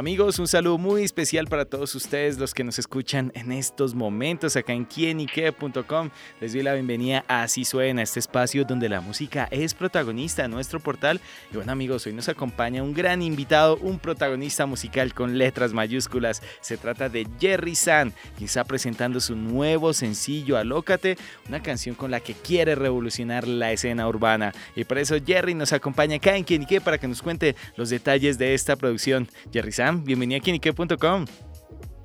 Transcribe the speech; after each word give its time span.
Amigos, 0.00 0.38
un 0.38 0.48
saludo 0.48 0.78
muy 0.78 1.04
especial 1.04 1.46
para 1.46 1.66
todos 1.66 1.94
ustedes, 1.94 2.38
los 2.38 2.54
que 2.54 2.64
nos 2.64 2.78
escuchan 2.78 3.30
en 3.34 3.52
estos 3.52 3.94
momentos 3.94 4.56
acá 4.56 4.72
en 4.72 4.86
quienique.com. 4.86 6.08
Les 6.40 6.54
doy 6.54 6.62
la 6.62 6.72
bienvenida 6.72 7.22
a 7.28 7.42
Así 7.42 7.66
Suena, 7.66 8.00
este 8.00 8.18
espacio 8.18 8.64
donde 8.64 8.88
la 8.88 9.02
música 9.02 9.46
es 9.50 9.74
protagonista 9.74 10.48
nuestro 10.48 10.80
portal. 10.80 11.20
Y 11.52 11.56
bueno, 11.56 11.72
amigos, 11.72 12.06
hoy 12.06 12.14
nos 12.14 12.30
acompaña 12.30 12.82
un 12.82 12.94
gran 12.94 13.20
invitado, 13.20 13.76
un 13.76 13.98
protagonista 13.98 14.64
musical 14.64 15.12
con 15.12 15.36
letras 15.36 15.74
mayúsculas. 15.74 16.42
Se 16.62 16.78
trata 16.78 17.10
de 17.10 17.28
Jerry 17.38 17.74
San, 17.74 18.14
quien 18.38 18.46
está 18.46 18.64
presentando 18.64 19.20
su 19.20 19.36
nuevo 19.36 19.92
sencillo 19.92 20.56
Alócate, 20.56 21.18
una 21.46 21.62
canción 21.62 21.94
con 21.94 22.10
la 22.10 22.20
que 22.20 22.32
quiere 22.32 22.74
revolucionar 22.74 23.46
la 23.46 23.70
escena 23.70 24.08
urbana. 24.08 24.54
Y 24.74 24.84
por 24.84 24.96
eso 24.96 25.16
Jerry 25.22 25.52
nos 25.52 25.74
acompaña 25.74 26.16
acá 26.16 26.38
en 26.38 26.44
Quienique 26.44 26.80
para 26.80 26.96
que 26.96 27.06
nos 27.06 27.20
cuente 27.20 27.54
los 27.76 27.90
detalles 27.90 28.38
de 28.38 28.54
esta 28.54 28.76
producción. 28.76 29.28
Jerry 29.52 29.72
San 29.72 29.89
bienvenido 29.98 30.40
a 30.40 30.44
Kinique.com. 30.44 31.26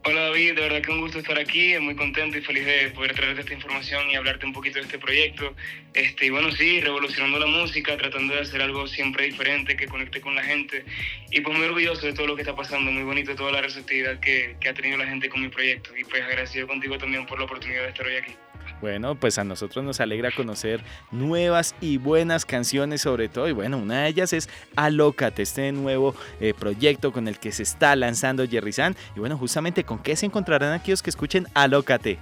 Hola 0.07 0.21
David, 0.21 0.53
de 0.53 0.61
verdad 0.61 0.81
que 0.83 0.91
un 0.91 1.01
gusto 1.01 1.17
estar 1.17 1.37
aquí, 1.39 1.73
muy 1.79 1.95
contento 1.95 2.37
y 2.37 2.41
feliz 2.41 2.63
de 2.63 2.91
poder 2.91 3.15
traerte 3.15 3.41
esta 3.41 3.53
información 3.55 4.07
y 4.11 4.15
hablarte 4.15 4.45
un 4.45 4.53
poquito 4.53 4.77
de 4.77 4.85
este 4.85 4.99
proyecto. 4.99 5.55
Este, 5.95 6.27
y 6.27 6.29
bueno, 6.29 6.51
sí, 6.51 6.79
revolucionando 6.79 7.39
la 7.39 7.47
música, 7.47 7.97
tratando 7.97 8.35
de 8.35 8.41
hacer 8.41 8.61
algo 8.61 8.85
siempre 8.85 9.25
diferente, 9.25 9.75
que 9.75 9.87
conecte 9.87 10.21
con 10.21 10.35
la 10.35 10.43
gente. 10.43 10.85
Y 11.31 11.41
pues 11.41 11.57
muy 11.57 11.65
orgulloso 11.65 12.05
de 12.05 12.13
todo 12.13 12.27
lo 12.27 12.35
que 12.35 12.43
está 12.43 12.55
pasando, 12.55 12.91
muy 12.91 13.01
bonito 13.01 13.33
toda 13.35 13.51
la 13.51 13.61
receptividad 13.61 14.19
que, 14.19 14.55
que 14.59 14.69
ha 14.69 14.75
tenido 14.75 14.97
la 14.97 15.07
gente 15.07 15.27
con 15.27 15.41
mi 15.41 15.49
proyecto. 15.49 15.89
Y 15.97 16.03
pues 16.03 16.21
agradecido 16.21 16.67
contigo 16.67 16.99
también 16.99 17.25
por 17.25 17.39
la 17.39 17.45
oportunidad 17.45 17.81
de 17.81 17.89
estar 17.89 18.05
hoy 18.05 18.15
aquí. 18.17 18.35
Bueno, 18.81 19.15
pues 19.15 19.37
a 19.37 19.43
nosotros 19.43 19.83
nos 19.83 19.99
alegra 19.99 20.31
conocer 20.35 20.83
nuevas 21.11 21.75
y 21.81 21.97
buenas 21.97 22.45
canciones 22.45 23.01
sobre 23.01 23.29
todo. 23.29 23.47
Y 23.47 23.53
bueno, 23.53 23.77
una 23.77 24.03
de 24.03 24.09
ellas 24.09 24.33
es 24.33 24.49
Alócate, 24.75 25.43
este 25.43 25.71
nuevo 25.71 26.15
eh, 26.39 26.53
proyecto 26.57 27.11
con 27.11 27.27
el 27.27 27.39
que 27.39 27.51
se 27.51 27.63
está 27.63 27.95
lanzando 27.95 28.47
Jerry 28.47 28.73
San. 28.73 28.95
Y 29.15 29.19
bueno, 29.19 29.37
justamente 29.37 29.83
con 29.83 29.99
qué 29.99 30.15
se 30.15 30.25
encontrarán 30.25 30.73
aquellos 30.73 31.01
que 31.01 31.09
escuchen 31.09 31.47
Alócate. 31.53 32.19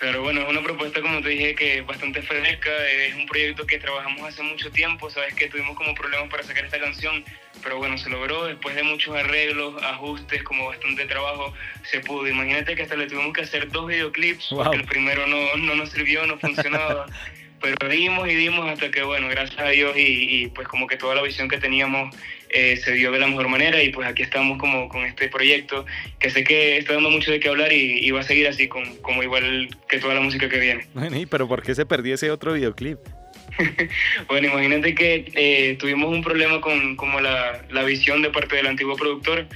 Pero 0.00 0.22
bueno, 0.22 0.42
es 0.42 0.48
una 0.48 0.62
propuesta, 0.62 1.00
como 1.00 1.20
te 1.20 1.30
dije, 1.30 1.54
que 1.54 1.78
es 1.78 1.86
bastante 1.86 2.22
fresca. 2.22 2.70
Es 2.86 3.14
un 3.14 3.26
proyecto 3.26 3.66
que 3.66 3.78
trabajamos 3.78 4.22
hace 4.28 4.42
mucho 4.42 4.70
tiempo. 4.70 5.10
Sabes 5.10 5.34
que 5.34 5.48
tuvimos 5.48 5.76
como 5.76 5.94
problemas 5.94 6.28
para 6.30 6.44
sacar 6.44 6.64
esta 6.64 6.78
canción, 6.78 7.24
pero 7.62 7.78
bueno, 7.78 7.98
se 7.98 8.08
logró. 8.08 8.44
Después 8.44 8.76
de 8.76 8.84
muchos 8.84 9.16
arreglos, 9.16 9.82
ajustes, 9.82 10.42
como 10.44 10.66
bastante 10.66 11.04
trabajo, 11.06 11.52
se 11.82 12.00
pudo. 12.00 12.28
Imagínate 12.28 12.76
que 12.76 12.82
hasta 12.82 12.94
le 12.94 13.08
tuvimos 13.08 13.32
que 13.32 13.40
hacer 13.42 13.70
dos 13.70 13.88
videoclips, 13.88 14.48
porque 14.50 14.76
el 14.76 14.84
primero 14.84 15.26
no, 15.26 15.56
no 15.56 15.74
nos 15.74 15.90
sirvió, 15.90 16.26
no 16.26 16.38
funcionaba. 16.38 17.06
pero 17.60 17.88
dimos 17.88 18.28
y 18.28 18.34
dimos 18.34 18.68
hasta 18.68 18.90
que, 18.90 19.02
bueno, 19.02 19.28
gracias 19.28 19.58
a 19.60 19.68
Dios 19.68 19.96
y, 19.96 20.42
y 20.42 20.46
pues 20.48 20.68
como 20.68 20.86
que 20.86 20.96
toda 20.96 21.14
la 21.14 21.22
visión 21.22 21.48
que 21.48 21.58
teníamos 21.58 22.14
eh, 22.50 22.76
se 22.78 22.92
dio 22.92 23.12
de 23.12 23.18
la 23.18 23.26
mejor 23.26 23.48
manera 23.48 23.82
y 23.82 23.90
pues 23.90 24.08
aquí 24.08 24.22
estamos 24.22 24.58
como 24.58 24.88
con 24.88 25.04
este 25.04 25.28
proyecto 25.28 25.84
que 26.18 26.30
sé 26.30 26.44
que 26.44 26.78
está 26.78 26.94
dando 26.94 27.10
mucho 27.10 27.30
de 27.30 27.40
qué 27.40 27.48
hablar 27.48 27.72
y, 27.72 28.10
va 28.10 28.20
a 28.20 28.22
seguir 28.22 28.48
así 28.48 28.68
con, 28.68 28.96
como 28.96 29.22
igual 29.22 29.68
que 29.88 29.98
toda 29.98 30.14
la 30.14 30.20
música 30.20 30.48
que 30.48 30.58
viene. 30.58 30.86
Bueno, 30.94 31.18
¿y 31.18 31.26
pero 31.26 31.46
por 31.46 31.62
qué 31.62 31.74
se 31.74 31.84
perdió 31.84 32.14
ese 32.14 32.30
otro 32.30 32.54
videoclip? 32.54 32.98
bueno, 34.28 34.48
imagínate 34.48 34.94
que 34.94 35.30
eh, 35.34 35.76
tuvimos 35.78 36.10
un 36.10 36.22
problema 36.22 36.60
con 36.60 36.96
como 36.96 37.20
la, 37.20 37.62
la, 37.70 37.82
visión 37.82 38.22
de 38.22 38.30
parte 38.30 38.56
del 38.56 38.66
antiguo 38.66 38.96
productor. 38.96 39.46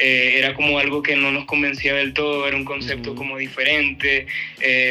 Eh, 0.00 0.38
era 0.38 0.54
como 0.54 0.78
algo 0.78 1.02
que 1.02 1.14
no 1.14 1.30
nos 1.30 1.44
convencía 1.44 1.94
del 1.94 2.14
todo, 2.14 2.48
era 2.48 2.56
un 2.56 2.64
concepto 2.64 3.14
como 3.14 3.36
diferente. 3.36 4.26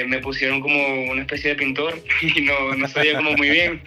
me 0.08 0.20
pusieron 0.20 0.62
como 0.62 1.03
una 1.03 1.22
especie 1.22 1.50
de 1.50 1.56
pintor 1.56 2.02
y 2.22 2.42
no, 2.42 2.75
no 2.75 2.88
sabía 2.88 3.16
como 3.16 3.34
muy 3.34 3.50
bien. 3.50 3.81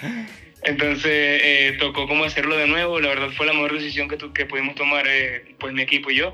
Entonces 0.65 1.41
eh, 1.43 1.77
tocó 1.79 2.07
como 2.07 2.25
hacerlo 2.25 2.57
de 2.57 2.69
nuevo, 2.69 3.01
la 3.01 3.09
verdad 3.09 3.31
fue 3.31 3.47
la 3.47 3.53
mejor 3.53 3.73
decisión 3.73 4.09
que, 4.09 4.17
que 4.33 4.47
pudimos 4.47 4.77
tomar 4.77 5.07
eh, 5.09 5.55
pues 5.59 5.73
mi 5.73 5.83
equipo 5.83 6.11
y 6.11 6.17
yo 6.17 6.33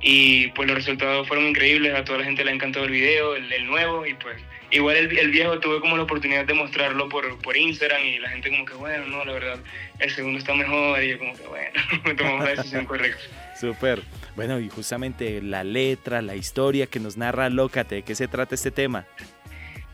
y 0.00 0.48
pues 0.48 0.68
los 0.68 0.76
resultados 0.76 1.26
fueron 1.26 1.46
increíbles, 1.46 1.94
a 1.94 2.04
toda 2.04 2.18
la 2.18 2.24
gente 2.24 2.44
le 2.44 2.50
ha 2.50 2.54
encantado 2.54 2.84
el 2.84 2.92
video, 2.92 3.34
el, 3.34 3.66
nuevo 3.66 4.06
y 4.06 4.14
pues 4.14 4.36
igual 4.70 4.96
el, 4.96 5.18
el, 5.18 5.30
viejo 5.30 5.58
tuve 5.58 5.80
como 5.80 5.96
la 5.96 6.02
oportunidad 6.04 6.44
de 6.44 6.54
mostrarlo 6.54 7.08
por, 7.08 7.38
por 7.40 7.56
Instagram 7.56 8.02
y 8.02 8.18
la 8.18 8.28
gente 8.28 8.50
como 8.50 8.64
que 8.64 8.74
bueno, 8.74 9.06
no, 9.06 9.24
la 9.24 9.32
verdad 9.32 9.58
el 9.98 10.10
segundo 10.10 10.38
está 10.38 10.54
mejor 10.54 11.02
y 11.02 11.08
yo 11.08 11.18
como 11.18 11.34
que 11.34 11.46
bueno, 11.46 11.80
tomamos 12.16 12.44
la 12.44 12.50
decisión 12.50 12.84
correcta. 12.84 13.22
Súper. 13.58 14.02
Bueno, 14.36 14.58
y 14.60 14.68
justamente 14.68 15.40
la 15.40 15.64
letra, 15.64 16.22
la 16.22 16.34
historia 16.34 16.86
que 16.86 17.00
nos 17.00 17.16
narra 17.16 17.48
Lócate, 17.50 17.96
¿de 17.96 18.02
qué 18.02 18.14
se 18.14 18.28
trata 18.28 18.54
este 18.54 18.70
tema? 18.70 19.06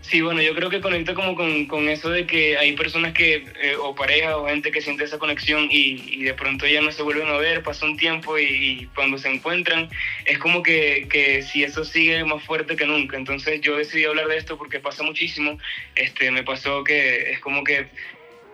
Sí, 0.03 0.23
bueno, 0.23 0.41
yo 0.41 0.55
creo 0.55 0.71
que 0.71 0.81
conecta 0.81 1.15
como 1.15 1.37
con, 1.37 1.67
con 1.67 1.89
eso 1.89 2.09
de 2.09 2.27
que 2.27 2.57
hay 2.57 2.73
personas 2.73 3.13
que, 3.13 3.45
eh, 3.61 3.77
o 3.79 3.95
pareja 3.95 4.39
o 4.39 4.47
gente 4.47 4.71
que 4.71 4.81
siente 4.81 5.05
esa 5.05 5.19
conexión 5.19 5.69
y, 5.71 6.03
y, 6.09 6.23
de 6.23 6.33
pronto 6.33 6.67
ya 6.67 6.81
no 6.81 6.91
se 6.91 7.03
vuelven 7.03 7.29
a 7.29 7.37
ver, 7.37 7.63
pasa 7.63 7.85
un 7.85 7.99
tiempo 7.99 8.39
y, 8.39 8.89
cuando 8.95 9.19
se 9.19 9.29
encuentran 9.29 9.91
es 10.25 10.39
como 10.39 10.63
que, 10.63 11.07
que, 11.11 11.43
si 11.43 11.63
eso 11.65 11.85
sigue 11.85 12.25
más 12.25 12.43
fuerte 12.43 12.77
que 12.77 12.87
nunca. 12.87 13.19
Entonces 13.19 13.61
yo 13.61 13.77
decidí 13.77 14.05
hablar 14.05 14.27
de 14.29 14.39
esto 14.39 14.57
porque 14.57 14.81
pasa 14.81 15.03
muchísimo. 15.03 15.59
Este, 15.95 16.31
me 16.31 16.43
pasó 16.43 16.83
que 16.83 17.33
es 17.33 17.41
como 17.41 17.63
que 17.63 17.87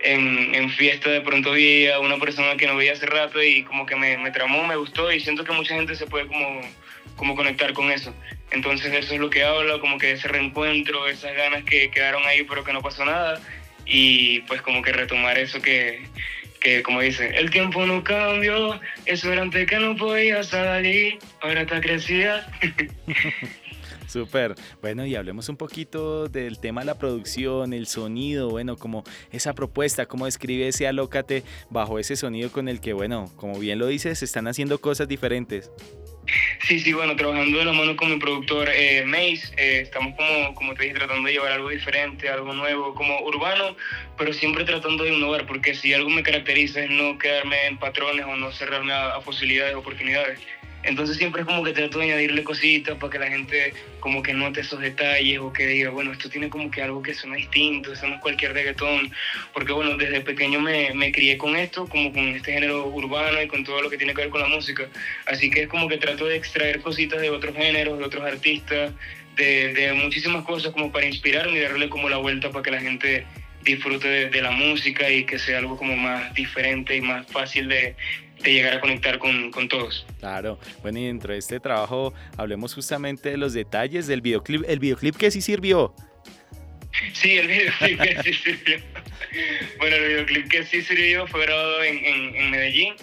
en, 0.00 0.70
fiesta 0.70 1.10
de 1.10 1.20
pronto 1.20 1.52
vi 1.52 1.88
a 1.88 2.00
una 2.00 2.18
persona 2.18 2.56
que 2.56 2.66
no 2.66 2.76
veía 2.76 2.92
hace 2.92 3.06
rato 3.06 3.42
y 3.42 3.62
como 3.62 3.86
que 3.86 3.96
me, 3.96 4.18
me 4.18 4.30
tramó, 4.30 4.66
me 4.66 4.76
gustó 4.76 5.10
y 5.12 5.20
siento 5.20 5.44
que 5.44 5.52
mucha 5.52 5.74
gente 5.74 5.94
se 5.94 6.06
puede 6.06 6.26
como, 6.26 6.60
como 7.16 7.34
conectar 7.34 7.72
con 7.72 7.90
eso. 7.90 8.14
Entonces 8.50 8.92
eso 8.92 9.14
es 9.14 9.20
lo 9.20 9.30
que 9.30 9.42
habla, 9.42 9.78
como 9.80 9.98
que 9.98 10.12
ese 10.12 10.28
reencuentro, 10.28 11.08
esas 11.08 11.34
ganas 11.34 11.64
que 11.64 11.90
quedaron 11.90 12.24
ahí 12.26 12.44
pero 12.44 12.64
que 12.64 12.72
no 12.72 12.82
pasó 12.82 13.04
nada 13.04 13.40
y 13.84 14.40
pues 14.40 14.62
como 14.62 14.82
que 14.82 14.92
retomar 14.92 15.38
eso 15.38 15.60
que, 15.62 16.04
que 16.60 16.82
como 16.82 17.00
dice, 17.00 17.30
el 17.36 17.50
tiempo 17.50 17.86
no 17.86 18.02
cambió, 18.02 18.80
eso 19.04 19.32
era 19.32 19.42
antes 19.42 19.66
que 19.66 19.78
no 19.78 19.96
podía 19.96 20.42
salir, 20.42 21.18
ahora 21.40 21.62
está 21.62 21.80
crecida. 21.80 22.46
Súper. 24.08 24.54
Bueno, 24.80 25.06
y 25.06 25.14
hablemos 25.14 25.48
un 25.48 25.56
poquito 25.56 26.28
del 26.28 26.58
tema 26.58 26.82
de 26.82 26.86
la 26.86 26.98
producción, 26.98 27.72
el 27.72 27.86
sonido, 27.86 28.50
bueno, 28.50 28.76
como 28.76 29.04
esa 29.30 29.54
propuesta, 29.54 30.06
cómo 30.06 30.26
describe 30.26 30.68
ese 30.68 30.86
alócate 30.86 31.42
bajo 31.70 31.98
ese 31.98 32.16
sonido 32.16 32.50
con 32.50 32.68
el 32.68 32.80
que, 32.80 32.92
bueno, 32.92 33.30
como 33.36 33.58
bien 33.58 33.78
lo 33.78 33.86
dices, 33.86 34.22
están 34.22 34.46
haciendo 34.48 34.80
cosas 34.80 35.08
diferentes. 35.08 35.70
Sí, 36.66 36.80
sí, 36.80 36.92
bueno, 36.92 37.14
trabajando 37.14 37.58
de 37.58 37.64
la 37.64 37.72
mano 37.72 37.94
con 37.96 38.10
mi 38.10 38.18
productor 38.18 38.68
eh, 38.72 39.04
Mace, 39.04 39.54
eh, 39.56 39.82
estamos 39.82 40.16
como, 40.16 40.54
como 40.54 40.74
te 40.74 40.84
dije, 40.84 40.96
tratando 40.96 41.26
de 41.26 41.34
llevar 41.34 41.52
algo 41.52 41.68
diferente, 41.68 42.28
algo 42.28 42.52
nuevo, 42.52 42.94
como 42.94 43.20
urbano, 43.20 43.76
pero 44.18 44.32
siempre 44.32 44.64
tratando 44.64 45.04
de 45.04 45.14
innovar, 45.14 45.46
porque 45.46 45.74
si 45.74 45.94
algo 45.94 46.10
me 46.10 46.24
caracteriza 46.24 46.82
es 46.82 46.90
no 46.90 47.16
quedarme 47.18 47.66
en 47.66 47.78
patrones 47.78 48.26
o 48.26 48.34
no 48.36 48.50
cerrarme 48.50 48.92
a, 48.92 49.14
a 49.14 49.20
posibilidades, 49.20 49.76
oportunidades. 49.76 50.40
Entonces 50.86 51.16
siempre 51.16 51.42
es 51.42 51.46
como 51.46 51.64
que 51.64 51.72
trato 51.72 51.98
de 51.98 52.04
añadirle 52.04 52.44
cositas 52.44 52.96
para 52.96 53.10
que 53.10 53.18
la 53.18 53.26
gente 53.26 53.74
como 53.98 54.22
que 54.22 54.32
note 54.32 54.60
esos 54.60 54.80
detalles 54.80 55.40
o 55.40 55.52
que 55.52 55.66
diga, 55.66 55.90
bueno, 55.90 56.12
esto 56.12 56.30
tiene 56.30 56.48
como 56.48 56.70
que 56.70 56.80
algo 56.80 57.02
que 57.02 57.12
suena 57.12 57.34
distinto, 57.34 57.92
eso 57.92 58.06
no 58.06 58.14
es 58.14 58.20
cualquier 58.20 58.52
reggaetón, 58.52 59.12
porque 59.52 59.72
bueno, 59.72 59.96
desde 59.96 60.20
pequeño 60.20 60.60
me, 60.60 60.94
me 60.94 61.10
crié 61.10 61.36
con 61.36 61.56
esto, 61.56 61.86
como 61.88 62.12
con 62.12 62.28
este 62.28 62.52
género 62.52 62.86
urbano 62.86 63.42
y 63.42 63.48
con 63.48 63.64
todo 63.64 63.82
lo 63.82 63.90
que 63.90 63.98
tiene 63.98 64.14
que 64.14 64.22
ver 64.22 64.30
con 64.30 64.40
la 64.40 64.46
música, 64.46 64.88
así 65.26 65.50
que 65.50 65.62
es 65.62 65.68
como 65.68 65.88
que 65.88 65.98
trato 65.98 66.26
de 66.26 66.36
extraer 66.36 66.80
cositas 66.80 67.20
de 67.20 67.30
otros 67.30 67.56
géneros, 67.56 67.98
de 67.98 68.04
otros 68.04 68.24
artistas, 68.24 68.92
de, 69.34 69.74
de 69.74 69.92
muchísimas 69.92 70.44
cosas 70.44 70.72
como 70.72 70.92
para 70.92 71.06
inspirarme 71.06 71.58
y 71.58 71.62
darle 71.62 71.88
como 71.88 72.08
la 72.08 72.18
vuelta 72.18 72.50
para 72.50 72.62
que 72.62 72.70
la 72.70 72.80
gente 72.80 73.26
disfrute 73.64 74.06
de, 74.06 74.30
de, 74.30 74.40
la 74.40 74.52
música 74.52 75.10
y 75.10 75.24
que 75.24 75.40
sea 75.40 75.58
algo 75.58 75.76
como 75.76 75.96
más 75.96 76.32
diferente 76.34 76.94
y 76.94 77.00
más 77.00 77.26
fácil 77.26 77.68
de, 77.68 77.96
de 78.42 78.52
llegar 78.52 78.74
a 78.74 78.80
conectar 78.80 79.18
con, 79.18 79.50
con, 79.50 79.68
todos. 79.68 80.06
Claro, 80.20 80.58
bueno, 80.82 80.98
y 80.98 81.06
dentro 81.06 81.32
de 81.32 81.38
este 81.38 81.60
trabajo 81.60 82.14
hablemos 82.36 82.74
justamente 82.74 83.30
de 83.30 83.36
los 83.36 83.52
detalles 83.52 84.06
del 84.06 84.20
videoclip. 84.20 84.62
¿El 84.68 84.78
videoclip 84.78 85.16
que 85.16 85.30
sí 85.30 85.40
sirvió? 85.40 85.94
Sí, 87.12 87.38
el 87.38 87.48
videoclip 87.48 88.00
que 88.00 88.22
sí 88.22 88.32
sirvió. 88.34 88.78
bueno, 89.78 89.96
el 89.96 90.08
videoclip 90.08 90.48
que 90.48 90.64
sí 90.64 90.82
sirvió 90.82 91.26
fue 91.26 91.42
grabado 91.42 91.82
en, 91.82 92.04
en, 92.04 92.36
en 92.36 92.50
Medellín. 92.50 92.94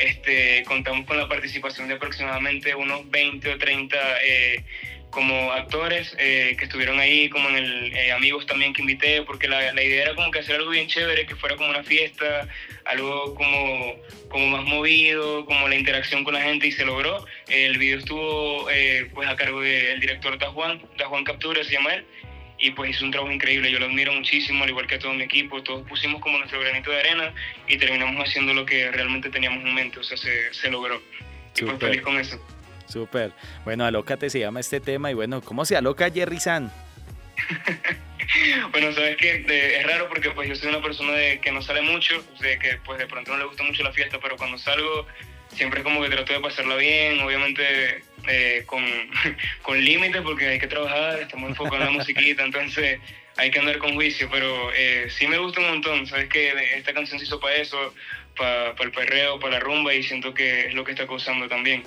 Este, 0.00 0.62
contamos 0.66 1.06
con 1.06 1.18
la 1.18 1.28
participación 1.28 1.88
de 1.88 1.94
aproximadamente 1.94 2.74
unos 2.74 3.08
20 3.10 3.52
o 3.52 3.58
30 3.58 3.96
eh, 4.24 4.64
como 5.10 5.52
actores 5.52 6.14
eh, 6.18 6.54
que 6.58 6.64
estuvieron 6.64 6.98
ahí, 7.00 7.28
como 7.28 7.48
en 7.48 7.56
el 7.56 7.96
eh, 7.96 8.12
amigos 8.12 8.46
también 8.46 8.72
que 8.72 8.80
invité, 8.82 9.22
porque 9.22 9.48
la, 9.48 9.72
la, 9.72 9.82
idea 9.82 10.02
era 10.02 10.14
como 10.14 10.30
que 10.30 10.38
hacer 10.38 10.56
algo 10.56 10.70
bien 10.70 10.86
chévere, 10.86 11.26
que 11.26 11.36
fuera 11.36 11.56
como 11.56 11.70
una 11.70 11.82
fiesta, 11.82 12.48
algo 12.84 13.34
como, 13.34 13.96
como 14.28 14.46
más 14.48 14.64
movido, 14.64 15.44
como 15.44 15.68
la 15.68 15.76
interacción 15.76 16.24
con 16.24 16.34
la 16.34 16.42
gente 16.42 16.66
y 16.68 16.72
se 16.72 16.84
logró. 16.84 17.24
El 17.48 17.78
video 17.78 17.98
estuvo 17.98 18.70
eh, 18.70 19.10
pues 19.12 19.28
a 19.28 19.36
cargo 19.36 19.60
del 19.60 20.00
director 20.00 20.38
Da 20.38 20.50
Juan, 20.50 20.80
Da 20.96 21.06
Juan 21.06 21.24
Captura 21.24 21.62
se 21.64 21.72
llama 21.72 21.94
él, 21.94 22.06
y 22.58 22.70
pues 22.72 22.90
hizo 22.90 23.04
un 23.04 23.10
trabajo 23.10 23.32
increíble, 23.32 23.70
yo 23.70 23.78
lo 23.78 23.86
admiro 23.86 24.12
muchísimo, 24.12 24.62
al 24.64 24.70
igual 24.70 24.86
que 24.86 24.96
a 24.96 24.98
todo 24.98 25.12
mi 25.14 25.24
equipo, 25.24 25.62
todos 25.62 25.86
pusimos 25.88 26.20
como 26.20 26.38
nuestro 26.38 26.60
granito 26.60 26.90
de 26.90 27.00
arena 27.00 27.34
y 27.66 27.76
terminamos 27.78 28.22
haciendo 28.28 28.54
lo 28.54 28.66
que 28.66 28.90
realmente 28.90 29.30
teníamos 29.30 29.64
en 29.64 29.74
mente, 29.74 29.98
o 29.98 30.04
sea, 30.04 30.16
se, 30.16 30.52
se 30.52 30.70
logró. 30.70 31.02
Y 31.56 31.64
pues 31.64 31.78
feliz 31.78 32.02
con 32.02 32.18
eso. 32.18 32.40
Súper. 32.90 33.32
Bueno, 33.64 33.84
Alócate 33.84 34.30
se 34.30 34.40
llama 34.40 34.60
este 34.60 34.80
tema 34.80 35.10
y 35.10 35.14
bueno, 35.14 35.40
¿cómo 35.40 35.64
se 35.64 35.76
aloca 35.76 36.10
Jerry 36.10 36.40
San? 36.40 36.72
bueno, 38.72 38.92
sabes 38.92 39.16
que 39.16 39.44
es 39.78 39.86
raro 39.86 40.08
porque 40.08 40.30
pues 40.30 40.48
yo 40.48 40.54
soy 40.54 40.68
una 40.68 40.82
persona 40.82 41.12
de 41.12 41.40
que 41.40 41.52
no 41.52 41.62
sale 41.62 41.82
mucho, 41.82 42.22
de 42.40 42.58
que 42.58 42.78
pues 42.84 42.98
de 42.98 43.06
pronto 43.06 43.32
no 43.32 43.38
le 43.38 43.44
gusta 43.44 43.62
mucho 43.62 43.82
la 43.82 43.92
fiesta, 43.92 44.18
pero 44.20 44.36
cuando 44.36 44.58
salgo 44.58 45.06
siempre 45.54 45.80
es 45.80 45.84
como 45.84 46.02
que 46.02 46.08
trato 46.10 46.32
de 46.32 46.40
pasarla 46.40 46.76
bien, 46.76 47.20
obviamente 47.20 48.02
eh, 48.28 48.62
con, 48.66 48.84
con 49.62 49.82
límites 49.82 50.22
porque 50.22 50.48
hay 50.48 50.58
que 50.58 50.66
trabajar, 50.66 51.20
estamos 51.20 51.50
enfocados 51.50 51.80
en 51.80 51.86
la 51.86 51.90
musiquita, 51.92 52.44
entonces 52.44 53.00
hay 53.36 53.50
que 53.50 53.58
andar 53.58 53.78
con 53.78 53.94
juicio, 53.94 54.28
pero 54.30 54.70
eh, 54.74 55.06
sí 55.08 55.26
me 55.26 55.38
gusta 55.38 55.60
un 55.60 55.68
montón, 55.68 56.06
sabes 56.06 56.28
que 56.28 56.52
esta 56.76 56.92
canción 56.92 57.18
se 57.18 57.24
hizo 57.24 57.40
para 57.40 57.56
eso, 57.56 57.94
para, 58.36 58.74
para 58.74 58.84
el 58.84 58.92
perreo, 58.92 59.40
para 59.40 59.54
la 59.54 59.60
rumba 59.60 59.94
y 59.94 60.02
siento 60.02 60.34
que 60.34 60.66
es 60.66 60.74
lo 60.74 60.84
que 60.84 60.92
está 60.92 61.06
causando 61.06 61.48
también. 61.48 61.82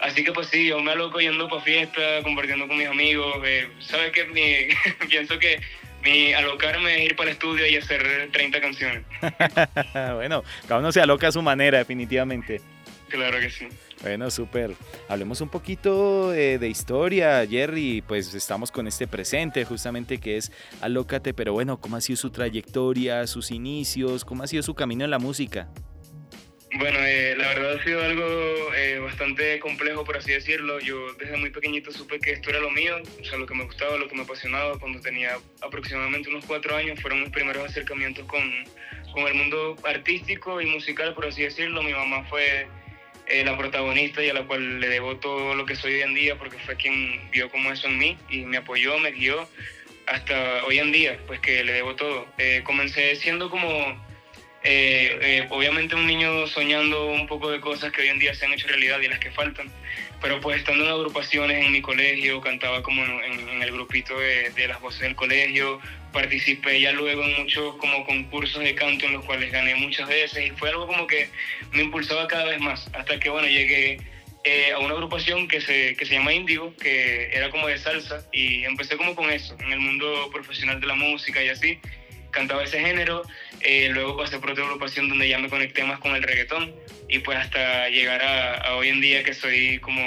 Así 0.00 0.24
que 0.24 0.32
pues 0.32 0.48
sí, 0.48 0.66
yo 0.66 0.80
me 0.80 0.92
aloco 0.92 1.20
yendo 1.20 1.48
para 1.48 1.62
fiesta, 1.62 2.00
compartiendo 2.22 2.68
con 2.68 2.76
mis 2.76 2.88
amigos. 2.88 3.36
Eh, 3.44 3.68
¿Sabes 3.80 4.12
qué? 4.12 4.24
Mi, 4.26 5.06
pienso 5.08 5.38
que 5.38 5.60
mi 6.02 6.32
alocarme 6.32 6.98
es 6.98 7.10
ir 7.10 7.16
para 7.16 7.30
el 7.30 7.34
estudio 7.34 7.66
y 7.66 7.76
hacer 7.76 8.28
30 8.32 8.60
canciones. 8.60 9.04
bueno, 10.14 10.44
cada 10.68 10.80
uno 10.80 10.92
se 10.92 11.00
aloca 11.00 11.28
a 11.28 11.32
su 11.32 11.42
manera, 11.42 11.78
definitivamente. 11.78 12.60
Claro 13.08 13.38
que 13.38 13.50
sí. 13.50 13.68
Bueno, 14.02 14.30
súper. 14.30 14.74
Hablemos 15.08 15.40
un 15.40 15.48
poquito 15.48 16.30
de, 16.30 16.58
de, 16.58 16.68
historia, 16.68 17.46
Jerry. 17.46 18.02
Pues 18.06 18.34
estamos 18.34 18.70
con 18.70 18.86
este 18.86 19.06
presente, 19.06 19.64
justamente 19.64 20.18
que 20.18 20.36
es 20.36 20.52
Alócate. 20.80 21.32
Pero 21.32 21.52
bueno, 21.52 21.80
¿cómo 21.80 21.96
ha 21.96 22.00
sido 22.00 22.16
su 22.16 22.30
trayectoria, 22.30 23.26
sus 23.26 23.50
inicios? 23.50 24.24
¿Cómo 24.24 24.42
ha 24.42 24.46
sido 24.46 24.62
su 24.62 24.74
camino 24.74 25.04
en 25.04 25.10
la 25.10 25.18
música? 25.18 25.68
Bueno, 26.78 26.98
eh, 27.00 27.34
la 27.38 27.48
verdad 27.48 27.72
ha 27.72 27.84
sido 27.84 28.02
algo 28.02 28.74
eh, 28.74 28.98
bastante 28.98 29.58
complejo, 29.60 30.04
por 30.04 30.18
así 30.18 30.32
decirlo. 30.32 30.78
Yo 30.78 31.14
desde 31.14 31.38
muy 31.38 31.48
pequeñito 31.48 31.90
supe 31.90 32.20
que 32.20 32.32
esto 32.32 32.50
era 32.50 32.60
lo 32.60 32.70
mío, 32.70 32.96
o 33.18 33.24
sea, 33.24 33.38
lo 33.38 33.46
que 33.46 33.54
me 33.54 33.64
gustaba, 33.64 33.96
lo 33.96 34.06
que 34.08 34.14
me 34.14 34.24
apasionaba. 34.24 34.78
Cuando 34.78 35.00
tenía 35.00 35.38
aproximadamente 35.62 36.28
unos 36.28 36.44
cuatro 36.44 36.76
años 36.76 37.00
fueron 37.00 37.20
mis 37.22 37.30
primeros 37.30 37.64
acercamientos 37.64 38.26
con, 38.26 38.42
con 39.14 39.26
el 39.26 39.34
mundo 39.34 39.76
artístico 39.84 40.60
y 40.60 40.66
musical, 40.66 41.14
por 41.14 41.24
así 41.24 41.44
decirlo. 41.44 41.82
Mi 41.82 41.92
mamá 41.92 42.24
fue 42.28 42.66
eh, 43.28 43.42
la 43.42 43.56
protagonista 43.56 44.22
y 44.22 44.28
a 44.28 44.34
la 44.34 44.42
cual 44.42 44.78
le 44.78 44.88
debo 44.90 45.16
todo 45.16 45.54
lo 45.54 45.64
que 45.64 45.76
soy 45.76 45.94
hoy 45.94 46.02
en 46.02 46.14
día, 46.14 46.36
porque 46.36 46.58
fue 46.58 46.76
quien 46.76 47.30
vio 47.30 47.48
como 47.48 47.72
eso 47.72 47.86
en 47.86 47.96
mí 47.96 48.18
y 48.28 48.40
me 48.40 48.58
apoyó, 48.58 48.98
me 48.98 49.12
guió 49.12 49.48
hasta 50.06 50.62
hoy 50.66 50.78
en 50.78 50.92
día, 50.92 51.18
pues 51.26 51.40
que 51.40 51.64
le 51.64 51.72
debo 51.72 51.96
todo. 51.96 52.26
comencé 52.64 53.16
siendo 53.16 53.48
como 53.48 54.05
eh, 54.68 55.18
eh, 55.22 55.46
obviamente 55.50 55.94
un 55.94 56.08
niño 56.08 56.44
soñando 56.48 57.06
un 57.06 57.28
poco 57.28 57.50
de 57.52 57.60
cosas 57.60 57.92
que 57.92 58.02
hoy 58.02 58.08
en 58.08 58.18
día 58.18 58.34
se 58.34 58.46
han 58.46 58.52
hecho 58.52 58.66
realidad 58.66 59.00
y 59.00 59.06
las 59.06 59.20
que 59.20 59.30
faltan, 59.30 59.70
pero 60.20 60.40
pues 60.40 60.58
estando 60.58 60.84
en 60.84 60.90
agrupaciones 60.90 61.64
en 61.64 61.70
mi 61.70 61.80
colegio, 61.80 62.40
cantaba 62.40 62.82
como 62.82 63.04
en, 63.04 63.62
el 63.62 63.70
grupito 63.70 64.18
de, 64.18 64.66
las 64.66 64.80
voces 64.80 65.02
del 65.02 65.14
colegio, 65.14 65.78
participé 66.12 66.80
ya 66.80 66.90
luego 66.90 67.22
en 67.22 67.42
muchos 67.42 67.76
como 67.76 68.04
concursos 68.04 68.60
de 68.64 68.74
canto 68.74 69.06
en 69.06 69.12
los 69.12 69.24
cuales 69.24 69.52
gané 69.52 69.76
muchas 69.76 70.08
veces 70.08 70.46
y 70.46 70.50
fue 70.50 70.70
algo 70.70 70.88
como 70.88 71.06
que 71.06 71.28
me 71.70 71.82
impulsaba 71.82 72.26
cada 72.26 72.46
vez 72.46 72.58
más, 72.58 72.90
hasta 72.92 73.20
que 73.20 73.30
bueno, 73.30 73.46
llegué 73.46 74.00
eh, 74.42 74.72
a 74.72 74.80
una 74.80 74.94
agrupación 74.94 75.46
que 75.46 75.60
se, 75.60 75.94
que 75.94 76.04
se 76.06 76.14
llama 76.14 76.32
Índigo, 76.32 76.74
que 76.74 77.30
era 77.32 77.50
como 77.50 77.68
de 77.68 77.78
salsa 77.78 78.26
y 78.32 78.64
empecé 78.64 78.96
como 78.96 79.14
con 79.14 79.30
eso, 79.30 79.56
en 79.60 79.70
el 79.70 79.78
mundo 79.78 80.28
profesional 80.32 80.80
de 80.80 80.88
la 80.88 80.96
música 80.96 81.40
y 81.40 81.50
así 81.50 81.78
cantaba 82.36 82.62
ese 82.62 82.78
género, 82.78 83.22
eh, 83.62 83.88
luego 83.90 84.16
pasé 84.18 84.38
por 84.38 84.50
otra 84.50 84.64
agrupación 84.64 85.08
donde 85.08 85.26
ya 85.26 85.38
me 85.38 85.48
conecté 85.48 85.82
más 85.84 85.98
con 85.98 86.14
el 86.14 86.22
reggaetón 86.22 86.74
y 87.08 87.20
pues 87.20 87.38
hasta 87.38 87.88
llegar 87.88 88.22
a, 88.22 88.76
hoy 88.76 88.88
en 88.88 89.00
día 89.00 89.24
que 89.24 89.32
soy 89.32 89.78
como 89.78 90.02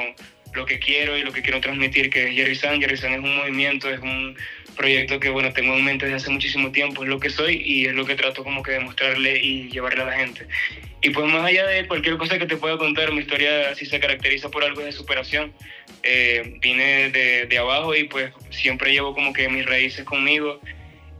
lo 0.53 0.65
que 0.65 0.79
quiero 0.79 1.17
y 1.17 1.23
lo 1.23 1.31
que 1.31 1.41
quiero 1.41 1.59
transmitir, 1.59 2.09
que 2.09 2.29
es 2.29 2.35
Jerry 2.35 2.55
San. 2.55 2.79
Jerry 2.79 2.97
San 2.97 3.13
es 3.13 3.19
un 3.19 3.35
movimiento, 3.35 3.89
es 3.89 3.99
un 3.99 4.35
proyecto 4.75 5.19
que 5.19 5.29
bueno, 5.29 5.51
tengo 5.53 5.75
en 5.75 5.83
mente 5.83 6.05
desde 6.05 6.17
hace 6.17 6.29
muchísimo 6.29 6.71
tiempo, 6.71 7.03
es 7.03 7.09
lo 7.09 7.19
que 7.19 7.29
soy 7.31 7.61
y 7.63 7.87
es 7.87 7.93
lo 7.93 8.05
que 8.05 8.15
trato 8.15 8.43
como 8.43 8.61
que 8.61 8.73
demostrarle 8.73 9.37
y 9.37 9.69
llevarle 9.69 10.03
a 10.03 10.05
la 10.05 10.13
gente. 10.13 10.47
Y 11.01 11.09
pues 11.09 11.25
más 11.31 11.45
allá 11.45 11.65
de 11.65 11.87
cualquier 11.87 12.17
cosa 12.17 12.37
que 12.37 12.45
te 12.45 12.57
pueda 12.57 12.77
contar, 12.77 13.11
mi 13.11 13.21
historia 13.21 13.73
sí 13.73 13.85
se 13.85 13.99
caracteriza 13.99 14.49
por 14.49 14.63
algo 14.63 14.81
de 14.81 14.91
superación. 14.91 15.51
Eh, 16.03 16.57
vine 16.61 17.09
de, 17.09 17.47
de 17.47 17.57
abajo 17.57 17.95
y 17.95 18.03
pues 18.03 18.31
siempre 18.51 18.91
llevo 18.91 19.13
como 19.15 19.33
que 19.33 19.49
mis 19.49 19.65
raíces 19.65 20.05
conmigo 20.05 20.61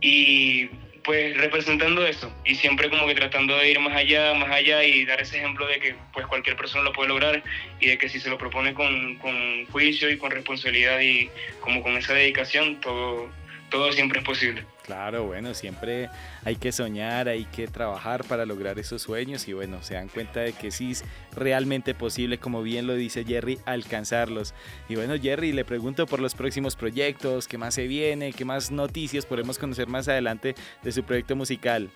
y 0.02 0.70
pues 1.10 1.36
representando 1.38 2.06
eso 2.06 2.32
y 2.46 2.54
siempre 2.54 2.88
como 2.88 3.08
que 3.08 3.16
tratando 3.16 3.58
de 3.58 3.72
ir 3.72 3.80
más 3.80 3.96
allá, 3.96 4.32
más 4.36 4.52
allá 4.52 4.84
y 4.84 5.06
dar 5.06 5.20
ese 5.20 5.38
ejemplo 5.38 5.66
de 5.66 5.80
que 5.80 5.96
pues 6.14 6.28
cualquier 6.28 6.56
persona 6.56 6.84
lo 6.84 6.94
puede 6.94 7.10
lograr 7.10 7.42
y 7.80 7.88
de 7.88 7.98
que 7.98 8.10
si 8.10 8.20
se 8.20 8.30
lo 8.30 8.38
propone 8.38 8.76
con, 8.76 9.16
con 9.16 9.66
juicio 9.72 10.08
y 10.12 10.20
con 10.20 10.30
responsabilidad 10.30 11.00
y 11.00 11.32
como 11.62 11.82
con 11.82 11.98
esa 11.98 12.14
dedicación, 12.14 12.80
todo, 12.80 13.28
todo 13.70 13.92
siempre 13.92 14.20
es 14.20 14.26
posible. 14.26 14.66
Claro, 14.84 15.26
bueno, 15.26 15.54
siempre 15.54 16.10
hay 16.44 16.56
que 16.56 16.72
soñar, 16.72 17.28
hay 17.28 17.46
que 17.46 17.68
trabajar 17.68 18.24
para 18.24 18.46
lograr 18.46 18.80
esos 18.80 19.02
sueños 19.02 19.48
y 19.48 19.54
bueno, 19.54 19.84
se 19.84 19.94
dan 19.94 20.08
cuenta 20.08 20.40
de 20.40 20.54
que 20.54 20.72
sí 20.72 20.92
es 20.92 21.04
realmente 21.36 21.94
posible, 21.94 22.40
como 22.40 22.64
bien 22.64 22.88
lo 22.88 22.96
dice 22.96 23.24
Jerry, 23.24 23.60
alcanzarlos. 23.66 24.54
Y 24.88 24.96
bueno, 24.96 25.14
Jerry, 25.22 25.52
le 25.52 25.66
pregunto 25.66 26.08
por 26.08 26.20
los 26.20 26.34
próximos 26.34 26.76
proyectos, 26.76 27.48
qué 27.48 27.58
más 27.58 27.76
se 27.76 27.88
viene, 27.88 28.34
qué 28.34 28.46
más 28.46 28.72
noticias 28.72 29.26
podemos 29.26 29.60
conocer 29.60 29.88
más 29.88 30.08
adelante 30.08 30.56
de 30.82 30.92
su 30.92 31.04
proyecto 31.04 31.36
musical. 31.36 31.90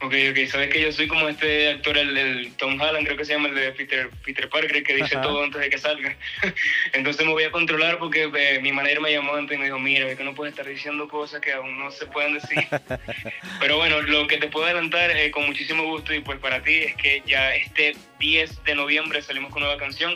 Ok, 0.00 0.14
ok, 0.30 0.46
sabes 0.46 0.68
que 0.70 0.80
yo 0.80 0.92
soy 0.92 1.08
como 1.08 1.28
este 1.28 1.70
actor, 1.70 1.98
el, 1.98 2.52
Tom 2.56 2.80
Holland, 2.80 3.04
creo 3.04 3.16
que 3.16 3.24
se 3.24 3.32
llama 3.32 3.48
el 3.48 3.56
de 3.56 3.72
Peter, 3.72 4.08
Peter 4.24 4.48
Parker, 4.48 4.84
que 4.84 4.94
dice 4.94 5.16
todo 5.16 5.42
antes 5.42 5.60
de 5.60 5.70
que 5.70 5.78
salga. 5.78 6.16
Entonces 6.92 7.26
me 7.26 7.32
voy 7.32 7.42
a 7.42 7.50
controlar 7.50 7.98
porque 7.98 8.30
eh, 8.32 8.60
mi 8.60 8.70
manager 8.70 9.00
me 9.00 9.12
llamó 9.12 9.34
antes 9.34 9.56
y 9.56 9.58
me 9.58 9.64
dijo, 9.64 9.78
mira, 9.80 10.14
que 10.14 10.22
no 10.22 10.36
puedes 10.36 10.52
estar 10.52 10.66
diciendo 10.66 11.08
cosas 11.08 11.40
que 11.40 11.52
aún 11.52 11.80
no 11.80 11.90
se 11.90 12.06
pueden 12.06 12.34
decir. 12.34 12.64
Pero 13.60 13.76
bueno, 13.76 14.00
lo 14.02 14.28
que 14.28 14.38
te 14.38 14.46
puedo 14.46 14.66
adelantar 14.66 15.10
eh, 15.10 15.32
con 15.32 15.46
muchísimo 15.46 15.82
gusto 15.82 16.14
y 16.14 16.20
pues 16.20 16.38
para 16.38 16.62
ti 16.62 16.74
es 16.74 16.94
que 16.94 17.22
ya 17.26 17.56
este 17.56 17.96
10 18.20 18.62
de 18.62 18.74
noviembre 18.76 19.20
salimos 19.20 19.50
con 19.50 19.62
nueva 19.62 19.78
canción 19.78 20.14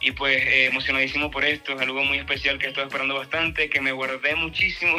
y 0.00 0.12
pues 0.12 0.36
eh, 0.36 0.66
emocionadísimo 0.66 1.30
por 1.32 1.44
esto, 1.44 1.72
es 1.72 1.80
algo 1.80 2.04
muy 2.04 2.18
especial 2.18 2.58
que 2.58 2.68
estoy 2.68 2.84
esperando 2.84 3.16
bastante, 3.16 3.68
que 3.68 3.80
me 3.80 3.90
guardé 3.90 4.36
muchísimo 4.36 4.96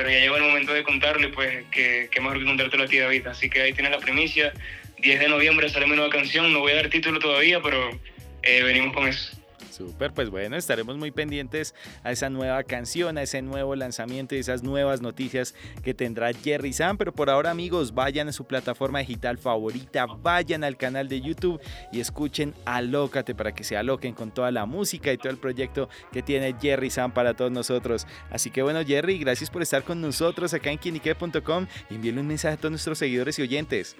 pero 0.00 0.12
ya 0.12 0.20
llegó 0.20 0.36
el 0.38 0.44
momento 0.44 0.72
de 0.72 0.82
contarle, 0.82 1.28
pues, 1.28 1.62
que, 1.70 2.08
que 2.10 2.20
mejor 2.22 2.38
que 2.38 2.46
contártelo 2.46 2.84
a 2.84 2.86
ti, 2.86 2.96
David. 2.96 3.26
Así 3.26 3.50
que 3.50 3.60
ahí 3.60 3.74
tienes 3.74 3.92
la 3.92 3.98
primicia. 3.98 4.50
10 4.96 5.20
de 5.20 5.28
noviembre 5.28 5.68
sale 5.68 5.84
mi 5.84 5.94
nueva 5.94 6.10
canción, 6.10 6.50
no 6.54 6.60
voy 6.60 6.72
a 6.72 6.76
dar 6.76 6.88
título 6.88 7.18
todavía, 7.18 7.60
pero 7.60 7.90
eh, 8.42 8.62
venimos 8.62 8.94
con 8.94 9.06
eso. 9.06 9.38
Súper, 9.70 10.12
pues 10.12 10.30
bueno, 10.30 10.56
estaremos 10.56 10.96
muy 10.96 11.10
pendientes 11.10 11.74
a 12.02 12.12
esa 12.12 12.30
nueva 12.30 12.62
canción, 12.64 13.18
a 13.18 13.22
ese 13.22 13.42
nuevo 13.42 13.76
lanzamiento 13.76 14.34
y 14.34 14.38
esas 14.38 14.62
nuevas 14.62 15.00
noticias 15.00 15.54
que 15.82 15.94
tendrá 15.94 16.32
Jerry 16.32 16.72
Sam. 16.72 16.96
Pero 16.96 17.12
por 17.12 17.30
ahora, 17.30 17.50
amigos, 17.50 17.94
vayan 17.94 18.28
a 18.28 18.32
su 18.32 18.44
plataforma 18.44 19.00
digital 19.00 19.38
favorita, 19.38 20.06
vayan 20.06 20.64
al 20.64 20.76
canal 20.76 21.08
de 21.08 21.20
YouTube 21.20 21.60
y 21.92 22.00
escuchen 22.00 22.54
Alócate 22.64 23.34
para 23.34 23.52
que 23.54 23.64
se 23.64 23.76
aloquen 23.76 24.14
con 24.14 24.30
toda 24.30 24.50
la 24.50 24.66
música 24.66 25.12
y 25.12 25.18
todo 25.18 25.30
el 25.30 25.38
proyecto 25.38 25.88
que 26.12 26.22
tiene 26.22 26.54
Jerry 26.60 26.90
Sam 26.90 27.12
para 27.12 27.34
todos 27.34 27.52
nosotros. 27.52 28.06
Así 28.30 28.50
que 28.50 28.62
bueno, 28.62 28.84
Jerry, 28.84 29.18
gracias 29.18 29.50
por 29.50 29.62
estar 29.62 29.82
con 29.82 30.00
nosotros 30.00 30.54
acá 30.54 30.70
en 30.70 30.78
quinique.com. 30.78 31.66
Envíenle 31.90 32.20
un 32.20 32.26
mensaje 32.26 32.54
a 32.54 32.56
todos 32.56 32.72
nuestros 32.72 32.98
seguidores 32.98 33.38
y 33.38 33.42
oyentes. 33.42 33.96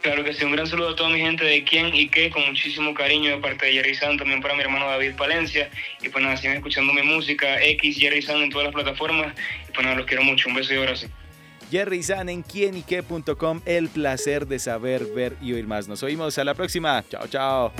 Claro 0.00 0.24
que 0.24 0.32
sí, 0.32 0.44
un 0.44 0.52
gran 0.52 0.66
saludo 0.66 0.90
a 0.90 0.96
toda 0.96 1.10
mi 1.10 1.18
gente 1.18 1.44
de 1.44 1.62
quién 1.62 1.94
y 1.94 2.08
qué, 2.08 2.30
con 2.30 2.46
muchísimo 2.46 2.94
cariño 2.94 3.32
de 3.32 3.36
parte 3.36 3.66
de 3.66 3.72
Jerry 3.72 3.94
San, 3.94 4.16
también 4.16 4.40
para 4.40 4.54
mi 4.54 4.62
hermano 4.62 4.86
David 4.86 5.14
Palencia. 5.14 5.68
Y 6.00 6.08
pues 6.08 6.24
nada, 6.24 6.36
siguen 6.38 6.56
escuchando 6.56 6.92
mi 6.94 7.02
música, 7.02 7.62
X 7.62 7.98
Jerry 7.98 8.22
San 8.22 8.38
en 8.38 8.50
todas 8.50 8.66
las 8.66 8.74
plataformas. 8.74 9.34
Y 9.68 9.72
pues 9.72 9.84
nada, 9.84 9.96
los 9.96 10.06
quiero 10.06 10.22
mucho, 10.22 10.48
un 10.48 10.54
beso 10.54 10.72
y 10.72 10.78
abrazo. 10.78 11.06
Jerry 11.70 12.02
San 12.02 12.28
en 12.30 12.42
quienyque.com, 12.42 13.60
el 13.66 13.88
placer 13.88 14.46
de 14.46 14.58
saber, 14.58 15.04
ver 15.14 15.36
y 15.42 15.52
oír 15.52 15.66
más. 15.66 15.86
Nos 15.86 16.02
oímos 16.02 16.36
a 16.38 16.44
la 16.44 16.54
próxima. 16.54 17.04
Chao, 17.08 17.26
chao. 17.28 17.72